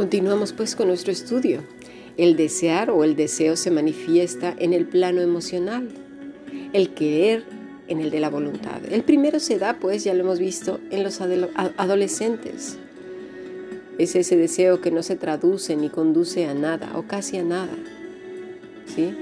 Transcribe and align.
Continuamos 0.00 0.54
pues 0.54 0.76
con 0.76 0.88
nuestro 0.88 1.12
estudio. 1.12 1.60
El 2.16 2.34
desear 2.34 2.88
o 2.88 3.04
el 3.04 3.16
deseo 3.16 3.54
se 3.54 3.70
manifiesta 3.70 4.54
en 4.58 4.72
el 4.72 4.86
plano 4.86 5.20
emocional, 5.20 5.90
el 6.72 6.94
querer 6.94 7.44
en 7.86 8.00
el 8.00 8.10
de 8.10 8.18
la 8.18 8.30
voluntad. 8.30 8.80
El 8.90 9.02
primero 9.02 9.38
se 9.40 9.58
da 9.58 9.76
pues, 9.78 10.02
ya 10.02 10.14
lo 10.14 10.20
hemos 10.20 10.38
visto, 10.38 10.80
en 10.90 11.02
los 11.02 11.20
adolescentes. 11.20 12.78
Es 13.98 14.16
ese 14.16 14.38
deseo 14.38 14.80
que 14.80 14.90
no 14.90 15.02
se 15.02 15.16
traduce 15.16 15.76
ni 15.76 15.90
conduce 15.90 16.46
a 16.46 16.54
nada 16.54 16.92
o 16.96 17.02
casi 17.02 17.36
a 17.36 17.44
nada. 17.44 17.76
¿Sí? 18.86 19.14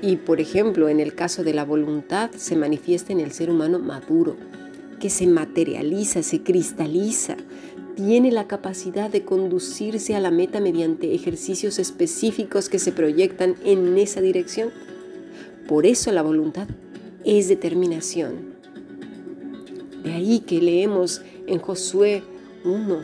Y 0.00 0.16
por 0.16 0.40
ejemplo, 0.40 0.88
en 0.88 1.00
el 1.00 1.14
caso 1.14 1.44
de 1.44 1.52
la 1.52 1.66
voluntad, 1.66 2.30
se 2.30 2.56
manifiesta 2.56 3.12
en 3.12 3.20
el 3.20 3.32
ser 3.32 3.50
humano 3.50 3.78
maduro, 3.78 4.38
que 4.98 5.10
se 5.10 5.26
materializa, 5.26 6.22
se 6.22 6.40
cristaliza, 6.40 7.36
tiene 7.96 8.32
la 8.32 8.46
capacidad 8.46 9.10
de 9.10 9.24
conducirse 9.24 10.14
a 10.14 10.20
la 10.20 10.30
meta 10.30 10.60
mediante 10.60 11.14
ejercicios 11.14 11.78
específicos 11.78 12.68
que 12.68 12.78
se 12.78 12.92
proyectan 12.92 13.56
en 13.64 13.96
esa 13.96 14.20
dirección. 14.20 14.70
Por 15.68 15.86
eso 15.86 16.12
la 16.12 16.22
voluntad 16.22 16.68
es 17.24 17.48
determinación. 17.48 18.54
De 20.02 20.12
ahí 20.12 20.40
que 20.40 20.60
leemos 20.60 21.22
en 21.46 21.58
Josué 21.58 22.22
1, 22.64 23.00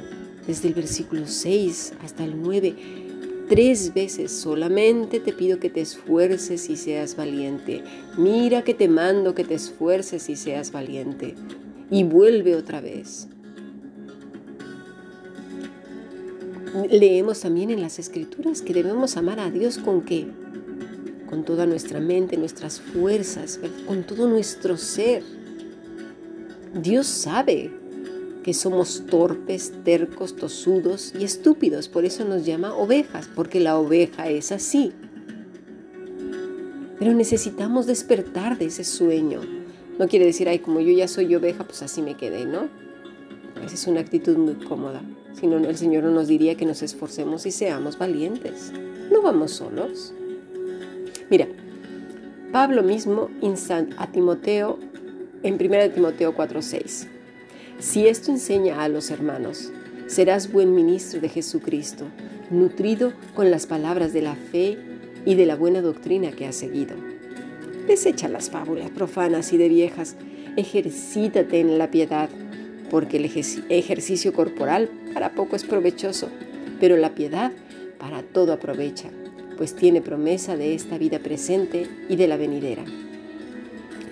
desde 0.46 0.68
el 0.68 0.74
versículo 0.74 1.26
6 1.26 1.94
hasta 2.02 2.24
el 2.24 2.40
9, 2.42 2.74
tres 3.48 3.94
veces 3.94 4.30
solamente 4.30 5.18
te 5.18 5.32
pido 5.32 5.58
que 5.58 5.70
te 5.70 5.80
esfuerces 5.80 6.68
y 6.68 6.76
seas 6.76 7.16
valiente. 7.16 7.82
Mira 8.18 8.62
que 8.62 8.74
te 8.74 8.86
mando 8.86 9.34
que 9.34 9.44
te 9.44 9.54
esfuerces 9.54 10.28
y 10.28 10.36
seas 10.36 10.70
valiente. 10.72 11.34
Y 11.90 12.04
vuelve 12.04 12.54
otra 12.54 12.80
vez. 12.80 13.29
Leemos 16.88 17.40
también 17.40 17.70
en 17.70 17.80
las 17.80 17.98
escrituras 17.98 18.62
que 18.62 18.72
debemos 18.72 19.16
amar 19.16 19.40
a 19.40 19.50
Dios 19.50 19.78
con 19.78 20.02
qué? 20.02 20.28
Con 21.28 21.44
toda 21.44 21.66
nuestra 21.66 21.98
mente, 21.98 22.36
nuestras 22.36 22.80
fuerzas, 22.80 23.58
con 23.86 24.04
todo 24.04 24.28
nuestro 24.28 24.76
ser. 24.76 25.24
Dios 26.74 27.08
sabe 27.08 27.72
que 28.44 28.54
somos 28.54 29.04
torpes, 29.10 29.72
tercos, 29.84 30.36
tosudos 30.36 31.12
y 31.18 31.24
estúpidos, 31.24 31.88
por 31.88 32.04
eso 32.04 32.24
nos 32.24 32.46
llama 32.46 32.74
ovejas, 32.74 33.28
porque 33.34 33.58
la 33.58 33.76
oveja 33.76 34.28
es 34.28 34.52
así. 34.52 34.92
Pero 37.00 37.14
necesitamos 37.14 37.86
despertar 37.86 38.58
de 38.58 38.66
ese 38.66 38.84
sueño. 38.84 39.40
No 39.98 40.06
quiere 40.06 40.24
decir, 40.24 40.48
ay, 40.48 40.60
como 40.60 40.80
yo 40.80 40.92
ya 40.92 41.08
soy 41.08 41.34
oveja, 41.34 41.64
pues 41.64 41.82
así 41.82 42.00
me 42.00 42.16
quedé, 42.16 42.44
¿no? 42.44 42.68
Esa 43.64 43.74
es 43.74 43.86
una 43.88 44.00
actitud 44.00 44.36
muy 44.36 44.54
cómoda 44.54 45.02
sino 45.32 45.56
el 45.56 45.76
Señor 45.76 46.04
no 46.04 46.10
nos 46.10 46.28
diría 46.28 46.56
que 46.56 46.66
nos 46.66 46.82
esforcemos 46.82 47.46
y 47.46 47.50
seamos 47.50 47.98
valientes. 47.98 48.72
No 49.10 49.22
vamos 49.22 49.52
solos. 49.52 50.12
Mira, 51.30 51.46
Pablo 52.52 52.82
mismo 52.82 53.30
insta 53.40 53.86
a 53.96 54.10
Timoteo 54.10 54.78
en 55.42 55.54
1 55.54 55.90
Timoteo 55.90 56.34
4:6. 56.34 57.06
Si 57.78 58.06
esto 58.06 58.30
enseña 58.30 58.82
a 58.82 58.88
los 58.88 59.10
hermanos, 59.10 59.72
serás 60.06 60.52
buen 60.52 60.74
ministro 60.74 61.20
de 61.20 61.28
Jesucristo, 61.28 62.04
nutrido 62.50 63.12
con 63.34 63.50
las 63.50 63.66
palabras 63.66 64.12
de 64.12 64.22
la 64.22 64.34
fe 64.34 64.76
y 65.24 65.34
de 65.34 65.46
la 65.46 65.56
buena 65.56 65.80
doctrina 65.80 66.32
que 66.32 66.46
has 66.46 66.56
seguido. 66.56 66.96
Desecha 67.86 68.28
las 68.28 68.50
fábulas 68.50 68.90
profanas 68.90 69.52
y 69.52 69.56
de 69.56 69.68
viejas, 69.68 70.16
ejercítate 70.56 71.60
en 71.60 71.78
la 71.78 71.90
piedad 71.90 72.28
porque 72.90 73.18
el 73.18 73.24
ejercicio 73.68 74.32
corporal 74.32 74.90
para 75.14 75.32
poco 75.32 75.56
es 75.56 75.64
provechoso, 75.64 76.28
pero 76.80 76.96
la 76.96 77.14
piedad 77.14 77.52
para 77.98 78.22
todo 78.22 78.52
aprovecha, 78.52 79.10
pues 79.56 79.76
tiene 79.76 80.02
promesa 80.02 80.56
de 80.56 80.74
esta 80.74 80.98
vida 80.98 81.20
presente 81.20 81.86
y 82.08 82.16
de 82.16 82.26
la 82.26 82.36
venidera. 82.36 82.84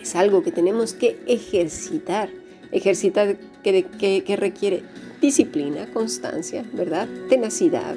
Es 0.00 0.14
algo 0.14 0.42
que 0.42 0.52
tenemos 0.52 0.94
que 0.94 1.18
ejercitar, 1.26 2.30
ejercitar 2.70 3.36
que, 3.62 4.36
requiere 4.38 4.82
disciplina, 5.20 5.86
constancia, 5.92 6.64
¿verdad? 6.72 7.08
Tenacidad. 7.28 7.96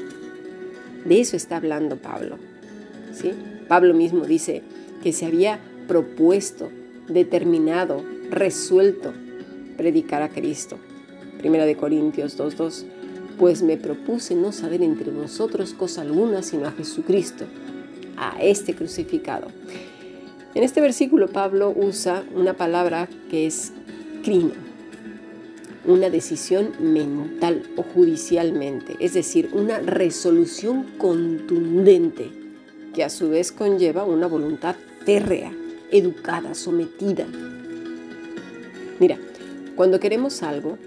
De 1.05 1.21
eso 1.21 1.37
está 1.37 1.57
hablando 1.57 1.97
Pablo. 1.97 2.37
¿sí? 3.13 3.31
Pablo 3.67 3.93
mismo 3.93 4.25
dice 4.25 4.63
que 5.03 5.13
se 5.13 5.25
había 5.25 5.59
propuesto, 5.87 6.71
determinado, 7.07 8.03
resuelto 8.29 9.13
predicar 9.81 10.21
a 10.21 10.29
Cristo. 10.29 10.77
Primera 11.39 11.65
de 11.65 11.75
Corintios 11.75 12.37
2.2. 12.37 12.83
Pues 13.39 13.63
me 13.63 13.77
propuse 13.77 14.35
no 14.35 14.51
saber 14.51 14.83
entre 14.83 15.09
vosotros 15.09 15.73
cosa 15.73 16.01
alguna 16.01 16.43
sino 16.43 16.67
a 16.67 16.71
Jesucristo, 16.71 17.45
a 18.15 18.39
este 18.39 18.75
crucificado. 18.75 19.47
En 20.53 20.61
este 20.61 20.81
versículo 20.81 21.29
Pablo 21.29 21.73
usa 21.75 22.23
una 22.35 22.53
palabra 22.53 23.09
que 23.31 23.47
es 23.47 23.73
crino, 24.23 24.53
una 25.85 26.11
decisión 26.11 26.73
mental 26.79 27.63
o 27.75 27.81
judicialmente, 27.81 28.97
es 28.99 29.15
decir, 29.15 29.49
una 29.51 29.79
resolución 29.79 30.83
contundente 30.99 32.29
que 32.93 33.03
a 33.03 33.09
su 33.09 33.31
vez 33.31 33.51
conlleva 33.51 34.03
una 34.03 34.27
voluntad 34.27 34.75
férrea, 35.05 35.51
educada, 35.89 36.53
sometida. 36.53 37.25
Mira, 38.99 39.17
cuando 39.81 39.99
queremos 39.99 40.43
algo, 40.43 40.77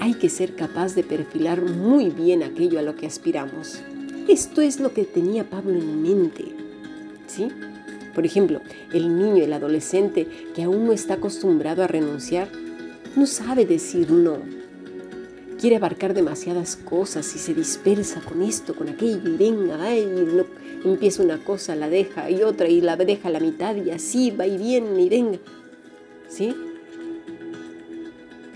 hay 0.00 0.14
que 0.14 0.28
ser 0.28 0.56
capaz 0.56 0.96
de 0.96 1.04
perfilar 1.04 1.62
muy 1.62 2.08
bien 2.08 2.42
aquello 2.42 2.80
a 2.80 2.82
lo 2.82 2.96
que 2.96 3.06
aspiramos. 3.06 3.82
Esto 4.26 4.62
es 4.62 4.80
lo 4.80 4.92
que 4.92 5.04
tenía 5.04 5.48
Pablo 5.48 5.74
en 5.78 6.02
mente. 6.02 6.44
¿Sí? 7.28 7.52
Por 8.12 8.26
ejemplo, 8.26 8.60
el 8.92 9.16
niño, 9.16 9.44
el 9.44 9.52
adolescente 9.52 10.26
que 10.56 10.64
aún 10.64 10.86
no 10.86 10.92
está 10.92 11.14
acostumbrado 11.14 11.84
a 11.84 11.86
renunciar, 11.86 12.48
no 13.14 13.26
sabe 13.26 13.64
decir 13.64 14.10
no. 14.10 14.38
Quiere 15.60 15.76
abarcar 15.76 16.14
demasiadas 16.14 16.74
cosas 16.74 17.32
y 17.36 17.38
se 17.38 17.54
dispersa 17.54 18.20
con 18.22 18.42
esto, 18.42 18.74
con 18.74 18.88
aquello, 18.88 19.20
y 19.24 19.36
venga, 19.36 19.76
va 19.76 19.94
y 19.94 20.04
no, 20.04 20.46
empieza 20.84 21.22
una 21.22 21.38
cosa, 21.38 21.76
la 21.76 21.88
deja 21.88 22.28
y 22.28 22.42
otra 22.42 22.68
y 22.68 22.80
la 22.80 22.96
deja 22.96 23.30
la 23.30 23.38
mitad 23.38 23.76
y 23.76 23.92
así 23.92 24.32
va 24.32 24.48
y 24.48 24.58
viene 24.58 25.00
y 25.00 25.08
venga. 25.08 25.38
¿Sí? 26.28 26.56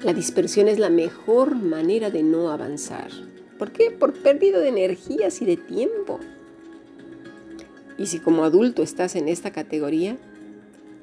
La 0.03 0.13
dispersión 0.13 0.69
es 0.69 0.79
la 0.79 0.91
mejor 0.91 1.57
manera 1.57 2.11
de 2.11 2.23
no 2.23 2.51
avanzar. 2.51 3.11
¿Por 3.59 3.73
qué? 3.73 3.91
Por 3.91 4.13
pérdida 4.13 4.61
de 4.61 4.69
energías 4.69 5.43
y 5.43 5.45
de 5.45 5.57
tiempo. 5.57 6.21
Y 7.99 8.07
si 8.07 8.21
como 8.21 8.45
adulto 8.45 8.85
estás 8.85 9.17
en 9.17 9.29
esta 9.29 9.51
categoría, 9.51 10.17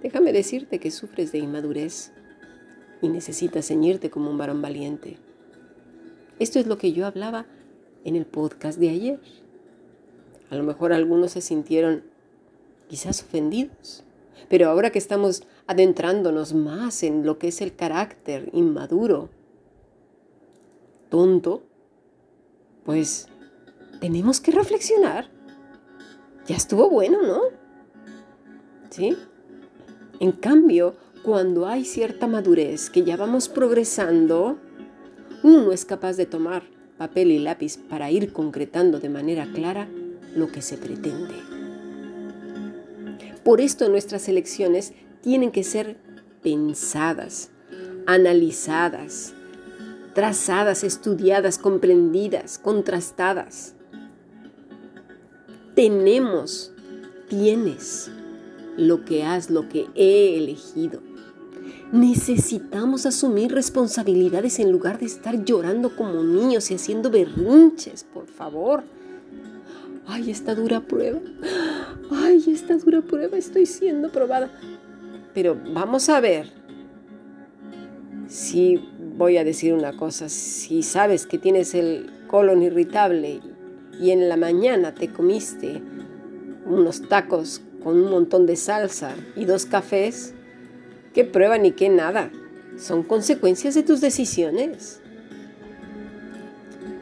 déjame 0.02 0.32
decirte 0.32 0.80
que 0.80 0.92
sufres 0.92 1.34
de 1.34 1.40
inmadurez 1.40 2.14
y 3.02 3.10
necesitas 3.10 3.68
ceñirte 3.68 4.10
como 4.10 4.32
un 4.32 4.38
varón 4.38 4.62
valiente. 4.62 5.18
Esto 6.40 6.60
es 6.60 6.66
lo 6.66 6.78
que 6.78 6.94
yo 6.94 7.06
hablaba 7.06 7.46
en 8.06 8.16
el 8.16 8.26
podcast 8.26 8.80
de 8.80 8.90
ayer. 8.90 9.20
A 10.50 10.56
lo 10.56 10.64
mejor 10.64 10.94
algunos 10.94 11.32
se 11.32 11.42
sintieron 11.42 12.04
quizás 12.88 13.24
ofendidos. 13.24 14.06
Pero 14.48 14.70
ahora 14.70 14.92
que 14.92 15.00
estamos 15.00 15.44
adentrándonos 15.68 16.54
más 16.54 17.04
en 17.04 17.26
lo 17.26 17.38
que 17.38 17.48
es 17.48 17.62
el 17.62 17.76
carácter 17.76 18.50
inmaduro, 18.54 19.30
tonto, 21.10 21.64
pues 22.84 23.28
tenemos 24.00 24.40
que 24.40 24.52
reflexionar. 24.52 25.30
Ya 26.48 26.56
estuvo 26.56 26.90
bueno, 26.90 27.22
¿no? 27.22 27.42
¿Sí? 28.90 29.18
En 30.20 30.32
cambio, 30.32 30.96
cuando 31.24 31.66
hay 31.68 31.86
cierta 31.86 32.28
madurez, 32.28 32.90
que 32.90 33.04
ya 33.04 33.18
vamos 33.18 33.50
progresando, 33.50 34.58
uno 35.44 35.72
es 35.72 35.86
capaz 35.86 36.14
de 36.18 36.26
tomar 36.26 36.64
papel 36.98 37.32
y 37.32 37.40
lápiz 37.40 37.78
para 37.78 38.12
ir 38.12 38.32
concretando 38.32 39.00
de 39.00 39.10
manera 39.10 39.48
clara 39.54 39.88
lo 40.36 40.48
que 40.48 40.62
se 40.62 40.78
pretende. 40.78 41.34
Por 43.44 43.62
esto 43.62 43.90
nuestras 43.90 44.28
elecciones 44.28 44.94
tienen 45.26 45.52
que 45.52 45.64
ser 45.64 45.98
pensadas, 46.44 47.50
analizadas, 48.06 49.34
trazadas, 50.14 50.84
estudiadas, 50.84 51.58
comprendidas, 51.58 52.60
contrastadas. 52.60 53.74
Tenemos, 55.74 56.72
tienes 57.28 58.12
lo 58.78 59.04
que 59.04 59.24
has, 59.24 59.50
lo 59.50 59.68
que 59.68 59.88
he 59.96 60.38
elegido. 60.38 61.02
Necesitamos 61.92 63.08
asumir 63.08 63.52
responsabilidades 63.52 64.60
en 64.60 64.72
lugar 64.72 65.00
de 65.00 65.08
estar 65.08 65.44
llorando 65.44 65.96
como 65.96 66.22
niños 66.22 66.70
y 66.70 66.76
haciendo 66.76 67.10
berrinches, 67.10 68.04
por 68.04 68.28
favor 68.28 68.84
ay, 70.08 70.32
esta 70.32 70.56
dura 70.56 70.82
prueba, 70.82 71.20
ay, 72.12 72.44
esta 72.48 72.78
dura 72.78 73.02
prueba, 73.02 73.38
estoy 73.38 73.66
siendo 73.66 74.12
probada. 74.12 74.50
Pero 75.36 75.60
vamos 75.74 76.08
a 76.08 76.22
ver 76.22 76.48
si 78.30 78.82
voy 79.18 79.38
a 79.38 79.44
decir 79.44 79.74
una 79.74 79.96
cosa, 79.96 80.30
si 80.30 80.82
sabes 80.82 81.28
que 81.28 81.38
tienes 81.38 81.76
el 81.76 82.10
colon 82.28 82.64
irritable 82.64 83.42
y 84.00 84.12
en 84.12 84.30
la 84.30 84.38
mañana 84.38 84.96
te 84.96 85.10
comiste 85.10 85.82
unos 86.66 87.08
tacos 87.08 87.62
con 87.84 87.98
un 87.98 88.10
montón 88.10 88.46
de 88.46 88.56
salsa 88.56 89.14
y 89.36 89.44
dos 89.44 89.66
cafés, 89.66 90.34
¿qué 91.14 91.26
prueba 91.26 91.58
ni 91.58 91.74
qué 91.74 91.90
nada? 91.90 92.32
Son 92.78 93.04
consecuencias 93.04 93.76
de 93.76 93.84
tus 93.84 94.02
decisiones. 94.02 95.02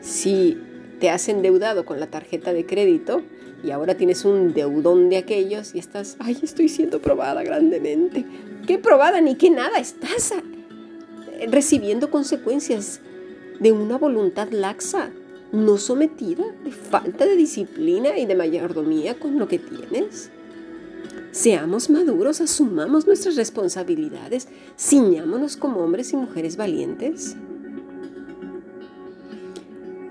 Si 0.02 0.58
te 1.04 1.10
has 1.10 1.28
endeudado 1.28 1.84
con 1.84 2.00
la 2.00 2.08
tarjeta 2.08 2.54
de 2.54 2.66
crédito 2.66 3.24
y 3.62 3.72
ahora 3.72 3.98
tienes 3.98 4.24
un 4.24 4.54
deudón 4.54 5.10
de 5.10 5.18
aquellos 5.18 5.76
y 5.76 5.80
estás, 5.80 6.16
ay, 6.20 6.38
estoy 6.42 6.70
siendo 6.70 7.02
probada 7.02 7.44
grandemente. 7.44 8.26
¿Qué 8.66 8.78
probada 8.80 9.20
ni 9.20 9.36
qué 9.36 9.50
nada? 9.50 9.80
Estás 9.80 10.34
recibiendo 11.52 12.10
consecuencias 12.10 13.02
de 13.60 13.74
una 13.74 13.98
voluntad 13.98 14.48
laxa, 14.52 15.12
no 15.52 15.78
sometida, 15.78 16.46
de 16.64 16.72
falta 16.72 17.26
de 17.26 17.36
disciplina 17.36 18.18
y 18.18 18.26
de 18.26 18.36
mayordomía 18.36 19.20
con 19.20 19.38
lo 19.38 19.50
que 19.50 19.60
tienes. 19.60 20.32
Seamos 21.32 21.90
maduros, 21.90 22.40
asumamos 22.40 23.08
nuestras 23.08 23.36
responsabilidades, 23.36 24.48
ciñámonos 24.80 25.58
como 25.58 25.82
hombres 25.82 26.14
y 26.14 26.16
mujeres 26.16 26.56
valientes. 26.56 27.36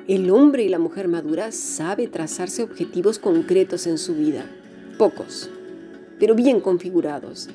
El 0.08 0.30
hombre 0.30 0.64
y 0.64 0.68
la 0.68 0.78
mujer 0.78 1.06
madura 1.06 1.52
sabe 1.52 2.08
trazarse 2.08 2.62
objetivos 2.62 3.18
concretos 3.18 3.86
en 3.86 3.98
su 3.98 4.14
vida, 4.14 4.44
pocos, 4.98 5.48
pero 6.18 6.34
bien 6.34 6.60
configurados, 6.60 7.48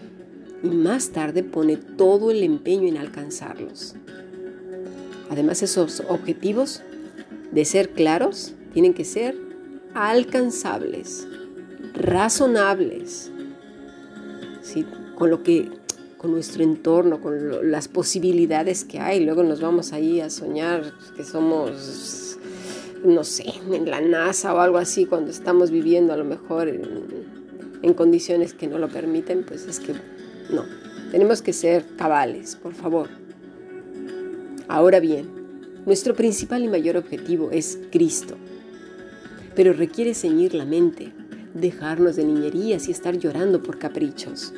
y 0.63 0.67
más 0.67 1.09
tarde 1.09 1.43
pone 1.43 1.75
todo 1.75 2.31
el 2.31 2.43
empeño 2.43 2.87
en 2.87 2.97
alcanzarlos. 2.97 3.95
Además, 5.29 5.61
esos 5.61 6.01
objetivos, 6.07 6.81
de 7.51 7.65
ser 7.65 7.89
claros, 7.89 8.53
tienen 8.73 8.93
que 8.93 9.03
ser 9.03 9.35
alcanzables, 9.93 11.27
razonables, 11.95 13.31
con 15.15 15.29
lo 15.29 15.43
que 15.43 15.69
con 16.17 16.31
nuestro 16.31 16.63
entorno, 16.63 17.21
con 17.21 17.71
las 17.71 17.87
posibilidades 17.87 18.83
que 18.83 18.99
hay. 18.99 19.23
Luego 19.23 19.43
nos 19.43 19.61
vamos 19.61 19.93
ahí 19.93 20.19
a 20.19 20.29
soñar 20.29 20.93
que 21.15 21.23
somos, 21.23 22.36
no 23.03 23.23
sé, 23.23 23.45
en 23.71 23.89
la 23.89 24.01
NASA 24.01 24.53
o 24.53 24.59
algo 24.59 24.77
así, 24.77 25.05
cuando 25.05 25.31
estamos 25.31 25.71
viviendo 25.71 26.13
a 26.13 26.17
lo 26.17 26.25
mejor 26.25 26.67
en 26.67 27.93
condiciones 27.93 28.53
que 28.53 28.67
no 28.67 28.77
lo 28.77 28.89
permiten, 28.89 29.43
pues 29.43 29.65
es 29.67 29.79
que 29.79 29.93
no. 30.53 30.63
Tenemos 31.11 31.41
que 31.41 31.53
ser 31.53 31.85
cabales, 31.95 32.55
por 32.55 32.73
favor. 32.73 33.09
Ahora 34.67 34.99
bien, 34.99 35.29
nuestro 35.85 36.13
principal 36.13 36.63
y 36.63 36.67
mayor 36.67 36.97
objetivo 36.97 37.49
es 37.51 37.79
Cristo, 37.91 38.35
pero 39.55 39.71
requiere 39.71 40.13
ceñir 40.13 40.53
la 40.53 40.65
mente, 40.65 41.13
dejarnos 41.53 42.17
de 42.17 42.25
niñerías 42.25 42.87
y 42.87 42.91
estar 42.91 43.17
llorando 43.17 43.63
por 43.63 43.79
caprichos. 43.79 44.53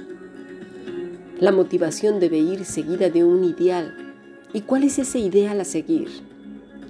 La 1.39 1.51
motivación 1.51 2.19
debe 2.19 2.39
ir 2.39 2.65
seguida 2.65 3.09
de 3.09 3.23
un 3.23 3.43
ideal. 3.43 3.95
¿Y 4.53 4.61
cuál 4.61 4.83
es 4.83 4.99
ese 4.99 5.19
ideal 5.19 5.61
a 5.61 5.65
seguir? 5.65 6.09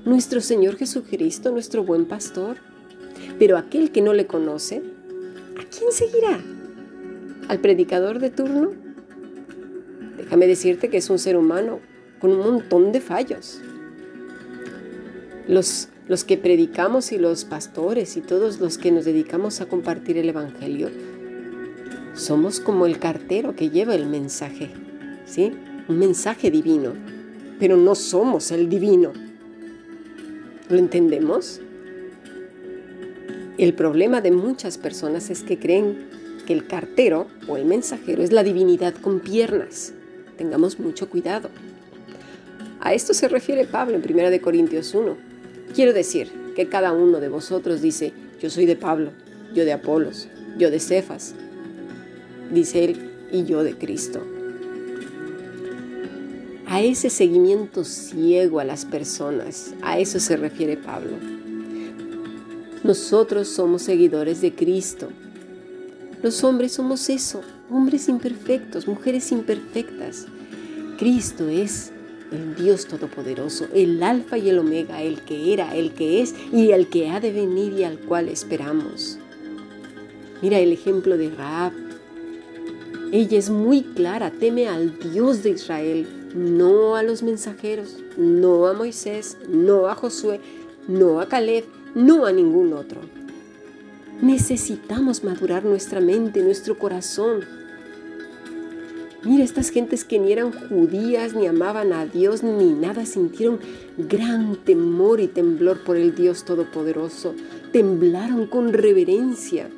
Nuestro 0.10 0.42
Señor 0.42 0.76
Jesucristo, 0.76 1.52
nuestro 1.52 1.84
buen 1.84 2.06
pastor. 2.06 2.58
Pero 3.38 3.60
aquel 3.60 3.92
que 3.92 4.02
no 4.02 4.14
le 4.14 4.26
conoce, 4.26 4.82
¿a 5.56 5.64
quién 5.70 5.92
seguirá? 5.92 6.40
¿Al 7.48 7.60
predicador 7.60 8.18
de 8.18 8.32
turno? 8.32 8.72
Déjame 10.18 10.48
decirte 10.48 10.90
que 10.90 10.98
es 10.98 11.12
un 11.12 11.20
ser 11.20 11.38
humano 11.38 11.80
con 12.20 12.32
un 12.32 12.40
montón 12.40 12.92
de 12.92 13.02
fallos. 13.02 13.62
Los 15.48 15.90
los 16.08 16.24
que 16.24 16.38
predicamos 16.38 17.12
y 17.12 17.20
los 17.20 17.46
pastores 17.46 18.18
y 18.18 18.22
todos 18.22 18.60
los 18.60 18.80
que 18.80 18.92
nos 18.92 19.06
dedicamos 19.06 19.62
a 19.62 19.68
compartir 19.68 20.18
el 20.18 20.30
Evangelio, 20.30 20.90
somos 22.16 22.60
como 22.60 22.88
el 22.88 22.98
cartero 22.98 23.56
que 23.56 23.70
lleva 23.70 23.94
el 23.94 24.08
mensaje, 24.08 24.72
¿sí? 25.28 25.52
Un 25.88 26.00
mensaje 26.00 26.50
divino, 26.50 26.94
pero 27.60 27.78
no 27.78 27.94
somos 27.94 28.52
el 28.52 28.70
divino. 28.70 29.29
¿Lo 30.70 30.78
entendemos? 30.78 31.62
El 33.58 33.74
problema 33.74 34.22
de 34.22 34.32
muchas 34.32 34.78
personas 34.78 35.30
es 35.30 35.44
que 35.44 35.60
creen 35.60 36.08
que 36.46 36.54
el 36.54 36.68
cartero 36.68 37.28
o 37.48 37.58
el 37.58 37.66
mensajero 37.66 38.24
es 38.24 38.32
la 38.32 38.44
divinidad 38.44 38.94
con 38.96 39.20
piernas. 39.20 39.94
Tengamos 40.38 40.80
mucho 40.80 41.10
cuidado. 41.10 41.50
A 42.80 42.94
esto 42.94 43.14
se 43.14 43.28
refiere 43.28 43.66
Pablo 43.66 43.96
en 43.96 44.04
1 44.18 44.42
Corintios 44.42 44.94
1 44.94 45.30
Quiero 45.74 45.94
decir 45.94 46.32
que 46.56 46.68
cada 46.68 46.94
uno 46.94 47.20
de 47.20 47.30
vosotros 47.30 47.82
dice, 47.82 48.12
yo 48.42 48.50
soy 48.50 48.66
de 48.66 48.76
Pablo, 48.76 49.12
yo 49.54 49.66
de 49.66 49.74
Apolos, 49.74 50.28
yo 50.58 50.72
de 50.72 50.80
Cefas, 50.80 51.36
dice 52.52 52.86
él, 52.86 53.12
y 53.32 53.44
yo 53.46 53.64
de 53.64 53.76
Cristo. 53.76 54.26
A 56.70 56.84
ese 56.84 57.10
seguimiento 57.10 57.84
ciego 57.84 58.60
a 58.60 58.64
las 58.64 58.86
personas, 58.86 59.74
a 59.82 59.98
eso 59.98 60.20
se 60.20 60.38
refiere 60.38 60.78
Pablo. 60.78 61.18
Nosotros 62.84 63.48
somos 63.48 63.82
seguidores 63.82 64.40
de 64.42 64.54
Cristo. 64.54 65.10
Los 66.22 66.44
hombres 66.44 66.74
somos 66.74 67.10
eso, 67.10 67.42
hombres 67.72 68.08
imperfectos, 68.08 68.88
mujeres 68.88 69.32
imperfectas. 69.32 70.28
Cristo 71.00 71.50
es 71.50 71.92
el 72.32 72.56
Dios 72.56 72.86
Todopoderoso, 72.86 73.66
el 73.74 74.04
Alfa 74.04 74.38
y 74.38 74.50
el 74.50 74.60
Omega, 74.60 75.02
el 75.02 75.24
que 75.24 75.52
era, 75.52 75.76
el 75.76 75.96
que 75.96 76.22
es 76.22 76.36
y 76.54 76.70
el 76.70 76.88
que 76.88 77.10
ha 77.10 77.20
de 77.20 77.32
venir 77.34 77.74
y 77.74 77.84
al 77.84 77.98
cual 77.98 78.30
esperamos. 78.30 79.18
Mira 80.44 80.60
el 80.60 80.72
ejemplo 80.72 81.18
de 81.18 81.32
Raab. 81.32 81.74
Ella 83.12 83.40
es 83.40 83.50
muy 83.50 83.82
clara, 83.82 84.30
teme 84.30 84.68
al 84.68 85.00
Dios 85.00 85.42
de 85.42 85.50
Israel, 85.50 86.06
no 86.36 86.96
a 86.96 87.04
los 87.04 87.24
mensajeros, 87.24 87.98
no 88.18 88.68
a 88.68 88.74
Moisés, 88.74 89.38
no 89.48 89.88
a 89.88 89.96
Josué, 89.96 90.40
no 90.88 91.20
a 91.20 91.28
Caleb, 91.28 91.66
no 91.96 92.26
a 92.26 92.32
ningún 92.32 92.74
otro. 92.74 93.02
Necesitamos 94.22 95.24
madurar 95.24 95.64
nuestra 95.64 96.02
mente, 96.02 96.42
nuestro 96.42 96.78
corazón, 96.78 97.46
Mira, 99.22 99.44
estas 99.44 99.70
gentes 99.70 100.06
que 100.06 100.18
ni 100.18 100.32
eran 100.32 100.54
judías, 100.54 101.34
ni 101.34 101.46
amaban 101.46 101.92
a 101.92 102.06
Dios, 102.06 102.42
ni 102.42 102.72
nada, 102.72 103.06
sintieron 103.06 103.60
gran 103.98 104.56
temor 104.56 105.20
y 105.20 105.28
temblor 105.28 105.84
por 105.84 105.98
el 105.98 106.16
Dios 106.16 106.46
Todopoderoso. 106.46 107.36
Temblaron 107.74 108.48
con 108.48 108.72
reverencia. 108.72 109.70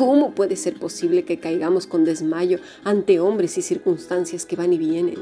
¿Cómo 0.00 0.34
puede 0.34 0.56
ser 0.56 0.78
posible 0.78 1.26
que 1.26 1.40
caigamos 1.40 1.86
con 1.86 2.06
desmayo 2.06 2.58
ante 2.84 3.20
hombres 3.20 3.58
y 3.58 3.60
circunstancias 3.60 4.46
que 4.46 4.56
van 4.56 4.72
y 4.72 4.78
vienen? 4.78 5.18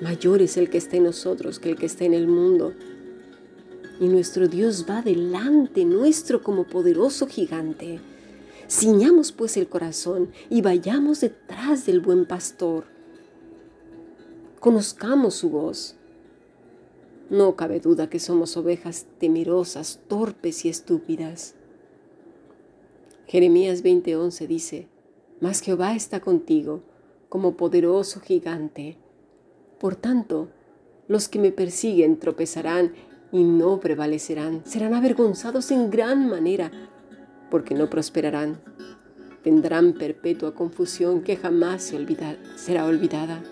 Mayor 0.00 0.40
es 0.40 0.56
el 0.56 0.70
que 0.70 0.78
está 0.78 0.96
en 0.96 1.04
nosotros 1.04 1.58
que 1.58 1.68
el 1.68 1.76
que 1.76 1.84
está 1.84 2.06
en 2.06 2.14
el 2.14 2.26
mundo. 2.26 2.72
Y 4.00 4.08
nuestro 4.08 4.48
Dios 4.48 4.86
va 4.88 5.02
delante 5.02 5.84
nuestro 5.84 6.42
como 6.42 6.64
poderoso 6.64 7.26
gigante 7.26 8.00
Ciñamos 8.66 9.30
pues 9.30 9.58
el 9.58 9.68
corazón 9.68 10.30
y 10.48 10.62
vayamos 10.62 11.20
detrás 11.20 11.84
del 11.84 12.00
buen 12.00 12.24
pastor. 12.24 12.84
Conozcamos 14.58 15.34
su 15.34 15.50
voz. 15.50 15.96
No 17.28 17.56
cabe 17.56 17.78
duda 17.78 18.08
que 18.08 18.18
somos 18.18 18.56
ovejas 18.56 19.04
temerosas, 19.18 20.00
torpes 20.08 20.64
y 20.64 20.70
estúpidas. 20.70 21.54
Jeremías 23.28 23.84
20:11 23.84 24.46
dice, 24.46 24.88
Mas 25.38 25.60
Jehová 25.60 25.94
está 25.94 26.20
contigo 26.20 26.82
como 27.28 27.58
poderoso 27.58 28.20
gigante. 28.20 28.96
Por 29.78 29.96
tanto, 29.96 30.48
los 31.08 31.28
que 31.28 31.38
me 31.38 31.52
persiguen 31.52 32.18
tropezarán 32.18 32.94
y 33.30 33.44
no 33.44 33.80
prevalecerán, 33.80 34.62
serán 34.64 34.94
avergonzados 34.94 35.70
en 35.70 35.90
gran 35.90 36.26
manera 36.30 36.72
porque 37.50 37.74
no 37.74 37.90
prosperarán. 37.90 38.60
Tendrán 39.44 39.92
perpetua 39.92 40.54
confusión 40.54 41.20
que 41.20 41.36
jamás 41.36 41.82
se 41.82 41.98
será 42.56 42.86
olvidada. 42.86 43.42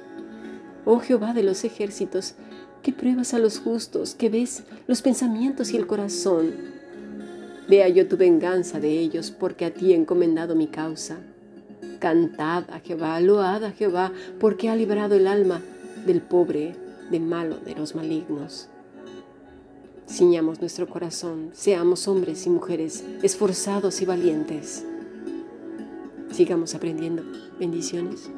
Oh 0.87 1.01
Jehová 1.01 1.35
de 1.35 1.43
los 1.43 1.65
ejércitos, 1.65 2.35
que 2.83 2.95
pruebas 2.95 3.35
a 3.35 3.39
los 3.39 3.59
justos, 3.59 4.15
que 4.15 4.31
ves 4.31 4.65
los 4.87 5.03
pensamientos 5.03 5.71
y 5.73 5.77
el 5.77 5.87
corazón. 5.87 6.76
Vea 7.69 7.89
yo 7.89 8.07
tu 8.07 8.17
venganza 8.17 8.79
de 8.79 8.91
ellos, 8.91 9.31
porque 9.31 9.65
a 9.65 9.75
ti 9.75 9.93
he 9.93 9.97
encomendado 9.97 10.55
mi 10.55 10.69
causa. 10.69 11.19
Cantad 11.99 12.71
a 12.71 12.81
Jehová, 12.81 13.21
load 13.21 13.65
a 13.65 13.73
Jehová, 13.73 14.13
porque 14.39 14.69
ha 14.69 14.77
librado 14.77 15.15
el 15.17 15.27
alma 15.27 15.61
del 16.07 16.21
pobre, 16.21 16.77
de 17.11 17.21
malo, 17.21 17.57
de 17.59 17.75
los 17.75 17.95
malignos. 17.95 18.69
Ciñamos 20.09 20.61
nuestro 20.61 20.89
corazón, 20.89 21.51
seamos 21.53 22.07
hombres 22.07 22.47
y 22.47 22.51
mujeres 22.51 23.05
esforzados 23.23 24.01
y 24.01 24.05
valientes. 24.05 24.85
Sigamos 26.31 26.75
aprendiendo. 26.75 27.25
Bendiciones. 27.59 28.31